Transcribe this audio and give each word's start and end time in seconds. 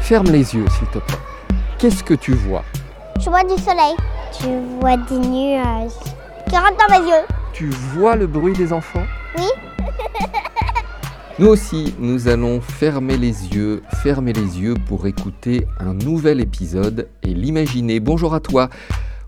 Ferme 0.00 0.26
les 0.32 0.54
yeux, 0.54 0.64
s'il 0.68 0.88
te 0.88 0.98
plaît. 0.98 1.16
Qu'est-ce 1.78 2.02
que 2.02 2.14
tu 2.14 2.32
vois? 2.32 2.64
Je 3.20 3.30
vois 3.30 3.44
du 3.44 3.56
soleil. 3.62 3.94
Tu 4.36 4.48
vois 4.80 4.96
des 4.96 5.18
nuages 5.18 5.92
qui 6.48 6.56
rentrent 6.56 6.88
dans 6.88 6.98
mes 6.98 7.08
yeux. 7.08 7.24
Tu 7.52 7.68
vois 7.68 8.16
le 8.16 8.26
bruit 8.26 8.54
des 8.54 8.72
enfants? 8.72 9.04
Oui. 9.38 9.46
Nous 11.38 11.46
aussi, 11.46 11.94
nous 12.00 12.26
allons 12.26 12.60
fermer 12.60 13.16
les 13.16 13.46
yeux, 13.54 13.84
fermer 14.02 14.32
les 14.32 14.58
yeux 14.60 14.74
pour 14.88 15.06
écouter 15.06 15.68
un 15.78 15.94
nouvel 15.94 16.40
épisode 16.40 17.08
et 17.22 17.32
l'imaginer. 17.32 18.00
Bonjour 18.00 18.34
à 18.34 18.40
toi. 18.40 18.70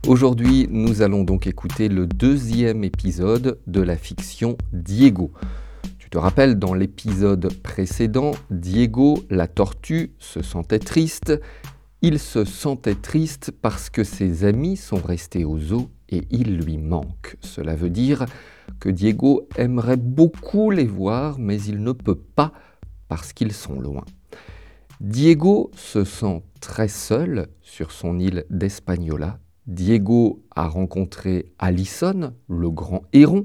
Aujourd'hui, 0.07 0.69
nous 0.71 1.03
allons 1.03 1.25
donc 1.25 1.49
écouter 1.49 1.89
le 1.89 2.07
deuxième 2.07 2.85
épisode 2.85 3.59
de 3.67 3.81
la 3.81 3.97
fiction 3.97 4.57
Diego. 4.73 5.33
Tu 5.99 6.11
te 6.11 6.17
rappelles, 6.17 6.61
dans 6.61 6.75
l'épisode 6.75 7.53
précédent, 7.65 8.31
Diego, 8.53 9.25
la 9.31 9.49
tortue, 9.49 10.13
se 10.21 10.43
sentait 10.43 10.79
triste. 10.79 11.41
Il 12.03 12.21
se 12.21 12.45
sentait 12.45 12.95
triste 12.95 13.51
parce 13.51 13.91
que 13.91 14.05
ses 14.05 14.45
amis 14.45 14.77
sont 14.77 15.03
restés 15.03 15.45
aux 15.45 15.59
zoo 15.59 15.91
et 16.09 16.23
il 16.31 16.59
lui 16.59 16.79
manque. 16.79 17.37
Cela 17.41 17.75
veut 17.75 17.91
dire 17.91 18.27
que 18.79 18.91
Diego 18.91 19.49
aimerait 19.57 19.97
beaucoup 19.97 20.71
les 20.71 20.87
voir, 20.87 21.41
mais 21.41 21.61
il 21.61 21.83
ne 21.83 21.91
peut 21.91 22.21
pas 22.37 22.53
parce 23.09 23.33
qu'ils 23.33 23.53
sont 23.53 23.81
loin. 23.81 24.05
Diego 25.01 25.73
se 25.75 26.05
sent 26.05 26.45
très 26.61 26.87
seul 26.87 27.49
sur 27.61 27.91
son 27.91 28.21
île 28.21 28.45
d'Espagnola. 28.51 29.41
Diego 29.67 30.45
a 30.55 30.69
rencontré 30.69 31.53
Allison, 31.59 32.33
le 32.49 32.71
grand 32.71 33.03
héron. 33.13 33.45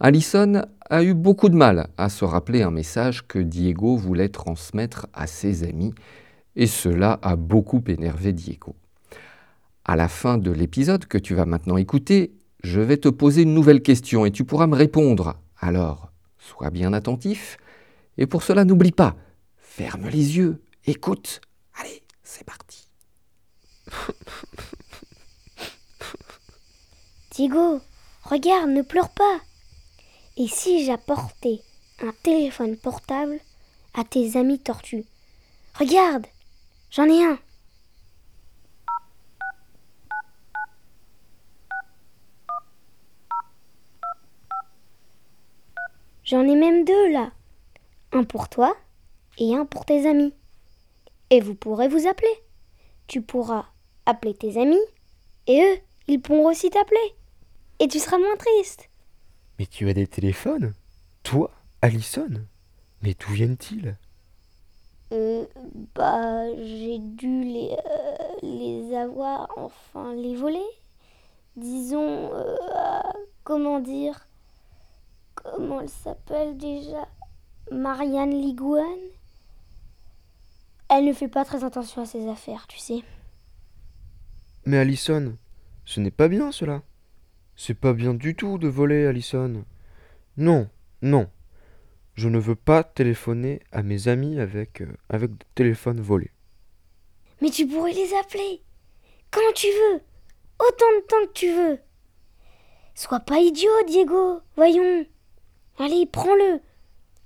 Allison 0.00 0.62
a 0.90 1.02
eu 1.02 1.14
beaucoup 1.14 1.48
de 1.48 1.56
mal 1.56 1.88
à 1.96 2.10
se 2.10 2.24
rappeler 2.24 2.62
un 2.62 2.70
message 2.70 3.26
que 3.26 3.38
Diego 3.38 3.96
voulait 3.96 4.28
transmettre 4.28 5.06
à 5.14 5.26
ses 5.26 5.64
amis, 5.64 5.94
et 6.56 6.66
cela 6.66 7.18
a 7.22 7.36
beaucoup 7.36 7.82
énervé 7.86 8.32
Diego. 8.32 8.76
À 9.84 9.96
la 9.96 10.08
fin 10.08 10.36
de 10.36 10.50
l'épisode 10.50 11.06
que 11.06 11.18
tu 11.18 11.34
vas 11.34 11.46
maintenant 11.46 11.78
écouter, 11.78 12.34
je 12.62 12.80
vais 12.80 12.96
te 12.98 13.08
poser 13.08 13.42
une 13.42 13.54
nouvelle 13.54 13.82
question 13.82 14.26
et 14.26 14.32
tu 14.32 14.44
pourras 14.44 14.66
me 14.66 14.74
répondre. 14.74 15.36
Alors, 15.58 16.12
sois 16.38 16.70
bien 16.70 16.92
attentif, 16.92 17.56
et 18.18 18.26
pour 18.26 18.42
cela 18.42 18.64
n'oublie 18.64 18.92
pas, 18.92 19.16
ferme 19.56 20.08
les 20.08 20.36
yeux, 20.36 20.60
écoute. 20.84 21.40
Allez, 21.80 22.02
c'est 22.22 22.44
parti. 22.44 22.88
Diego, 27.36 27.82
regarde, 28.22 28.70
ne 28.70 28.80
pleure 28.80 29.10
pas. 29.10 29.40
Et 30.38 30.48
si 30.48 30.86
j'apportais 30.86 31.60
un 32.00 32.12
téléphone 32.22 32.78
portable 32.78 33.38
à 33.92 34.04
tes 34.04 34.38
amis 34.38 34.58
tortues? 34.58 35.04
Regarde, 35.74 36.24
j'en 36.90 37.04
ai 37.04 37.22
un. 37.22 37.38
J'en 46.24 46.40
ai 46.40 46.54
même 46.54 46.86
deux 46.86 47.12
là. 47.12 47.32
Un 48.12 48.24
pour 48.24 48.48
toi 48.48 48.74
et 49.36 49.54
un 49.54 49.66
pour 49.66 49.84
tes 49.84 50.08
amis. 50.08 50.32
Et 51.28 51.42
vous 51.42 51.54
pourrez 51.54 51.88
vous 51.88 52.08
appeler. 52.08 52.32
Tu 53.08 53.20
pourras 53.20 53.66
appeler 54.06 54.32
tes 54.32 54.58
amis 54.58 54.80
et 55.46 55.60
eux, 55.62 55.78
ils 56.08 56.22
pourront 56.22 56.48
aussi 56.48 56.70
t'appeler. 56.70 57.14
Et 57.78 57.88
tu 57.88 57.98
seras 57.98 58.18
moins 58.18 58.36
triste. 58.36 58.88
Mais 59.58 59.66
tu 59.66 59.88
as 59.88 59.94
des 59.94 60.06
téléphones 60.06 60.74
Toi, 61.22 61.50
Allison 61.82 62.28
Mais 63.02 63.14
d'où 63.14 63.32
viennent-ils? 63.32 63.96
Euh, 65.12 65.46
bah, 65.94 66.54
j'ai 66.56 66.98
dû 66.98 67.44
les, 67.44 67.70
euh, 67.72 68.16
les 68.42 68.94
avoir, 68.96 69.48
enfin 69.56 70.14
les 70.14 70.34
voler. 70.34 70.58
Disons, 71.56 72.32
euh, 72.34 73.00
comment 73.44 73.80
dire 73.80 74.26
Comment 75.34 75.80
elle 75.80 75.88
s'appelle 75.88 76.56
déjà? 76.56 77.06
Marianne 77.70 78.30
Ligouane? 78.30 78.84
Elle 80.88 81.04
ne 81.04 81.12
fait 81.12 81.28
pas 81.28 81.44
très 81.44 81.62
attention 81.64 82.02
à 82.02 82.06
ses 82.06 82.28
affaires, 82.28 82.66
tu 82.66 82.78
sais. 82.78 83.02
Mais 84.64 84.78
Allison, 84.78 85.36
ce 85.84 86.00
n'est 86.00 86.10
pas 86.10 86.28
bien 86.28 86.50
cela. 86.52 86.82
C'est 87.56 87.78
pas 87.78 87.94
bien 87.94 88.14
du 88.14 88.34
tout 88.34 88.58
de 88.58 88.68
voler, 88.68 89.06
Allison. 89.06 89.64
Non, 90.36 90.68
non. 91.02 91.28
Je 92.14 92.28
ne 92.28 92.38
veux 92.38 92.54
pas 92.54 92.84
téléphoner 92.84 93.60
à 93.72 93.82
mes 93.82 94.08
amis 94.08 94.38
avec, 94.38 94.82
euh, 94.82 94.92
avec 95.08 95.30
des 95.32 95.46
téléphones 95.54 96.00
volés. 96.00 96.30
Mais 97.40 97.50
tu 97.50 97.66
pourrais 97.66 97.92
les 97.92 98.14
appeler 98.14 98.62
quand 99.30 99.52
tu 99.54 99.66
veux, 99.66 100.00
autant 100.58 100.92
de 100.96 101.06
temps 101.06 101.26
que 101.26 101.32
tu 101.32 101.52
veux. 101.52 101.78
Sois 102.94 103.20
pas 103.20 103.38
idiot, 103.38 103.70
Diego, 103.86 104.40
voyons. 104.56 105.04
Allez, 105.78 106.06
prends-le. 106.06 106.60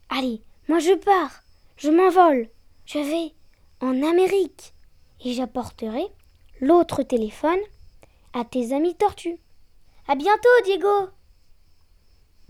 Allez, 0.09 0.43
moi 0.69 0.81
je 0.81 0.95
pars, 0.97 1.43
je 1.77 1.91
m'envole. 1.91 2.49
Je 2.85 2.99
vais 2.99 3.33
en 3.81 4.03
Amérique 4.03 4.75
et 5.25 5.33
j'apporterai 5.33 6.07
l'autre 6.61 7.05
téléphone 7.05 7.61
à 8.33 8.45
tes 8.45 8.73
amis 8.75 8.97
tortues. 8.97 9.39
À 10.11 10.17
bientôt, 10.17 10.49
Diego. 10.65 11.11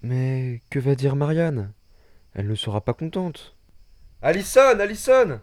Mais 0.03 0.63
que 0.71 0.79
va 0.79 0.95
dire 0.95 1.15
Marianne? 1.15 1.75
Elle 2.33 2.49
ne 2.49 2.55
sera 2.55 2.81
pas 2.81 2.95
contente. 2.95 3.55
Allison, 4.23 4.81
Allison 4.81 5.41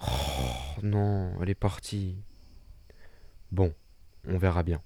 Oh 0.00 0.80
non, 0.82 1.32
elle 1.42 1.50
est 1.50 1.54
partie. 1.54 2.16
Bon, 3.52 3.74
on 4.26 4.38
verra 4.38 4.62
bien. 4.62 4.80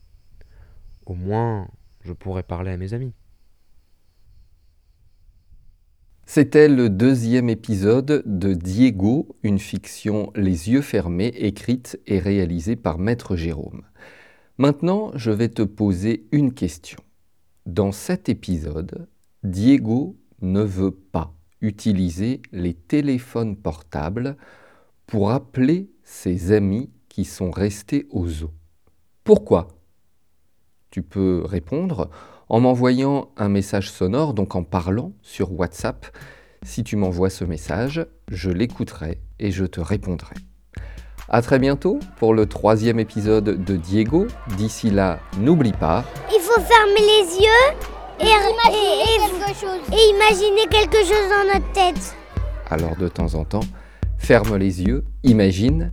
Au 1.06 1.15
moins, 1.15 1.69
je 2.00 2.12
pourrai 2.12 2.43
parler 2.43 2.72
à 2.72 2.77
mes 2.77 2.93
amis. 2.93 3.12
C'était 6.27 6.69
le 6.69 6.91
deuxième 6.91 7.49
épisode 7.49 8.25
de 8.27 8.53
Diego, 8.53 9.37
une 9.45 9.60
fiction 9.60 10.33
Les 10.34 10.71
yeux 10.71 10.83
fermés, 10.83 11.33
écrite 11.37 12.00
et 12.09 12.19
réalisée 12.19 12.75
par 12.75 12.99
Maître 12.99 13.37
Jérôme. 13.37 13.84
Maintenant, 14.60 15.12
je 15.14 15.30
vais 15.30 15.50
te 15.50 15.62
poser 15.62 16.26
une 16.32 16.52
question. 16.52 16.98
Dans 17.64 17.92
cet 17.92 18.28
épisode, 18.28 19.06
Diego 19.44 20.16
ne 20.42 20.62
veut 20.62 20.91
pas 20.91 21.32
utiliser 21.60 22.42
les 22.50 22.74
téléphones 22.74 23.56
portables 23.56 24.36
pour 25.06 25.30
appeler 25.30 25.92
ses 26.02 26.50
amis 26.50 26.91
qui 27.08 27.24
sont 27.24 27.52
restés 27.52 28.08
au 28.10 28.26
zoo. 28.26 28.50
Pourquoi? 29.22 29.68
Tu 30.91 31.02
peux 31.02 31.44
répondre 31.44 32.10
en 32.48 32.58
m'envoyant 32.58 33.30
un 33.36 33.48
message 33.48 33.92
sonore, 33.92 34.34
donc 34.34 34.56
en 34.56 34.64
parlant 34.64 35.12
sur 35.22 35.52
WhatsApp. 35.52 36.04
Si 36.64 36.82
tu 36.82 36.97
m'envoies 36.97 37.30
ce 37.30 37.44
message, 37.44 38.04
je 38.28 38.50
l'écouterai 38.50 39.20
et 39.38 39.52
je 39.52 39.66
te 39.66 39.80
répondrai. 39.80 40.34
À 41.31 41.43
très 41.43 41.59
bientôt 41.59 42.00
pour 42.16 42.33
le 42.34 42.47
troisième 42.47 42.99
épisode 42.99 43.62
de 43.65 43.77
Diego. 43.77 44.27
D'ici 44.56 44.91
là, 44.91 45.19
n'oublie 45.39 45.72
pas. 45.72 46.05
Il 46.34 46.41
faut 46.41 46.61
fermer 46.61 47.00
les 47.00 47.37
yeux 47.37 47.77
et, 48.21 48.25
et- 48.25 48.28
et- 48.31 49.94
et 49.94 50.11
imaginer 50.11 50.66
quelque 50.71 50.99
chose 50.99 51.28
dans 51.31 51.53
notre 51.55 51.71
tête. 51.72 52.15
Alors 52.71 52.97
de 52.97 53.09
temps 53.09 53.34
en 53.34 53.44
temps, 53.44 53.61
ferme 54.19 54.56
les 54.56 54.83
yeux, 54.83 55.05
imagine 55.22 55.93